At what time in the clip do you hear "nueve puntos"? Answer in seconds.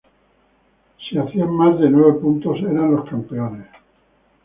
1.87-2.57